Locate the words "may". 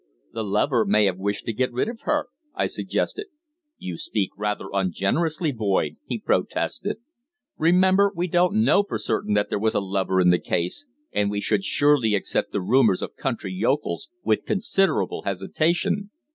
0.83-1.05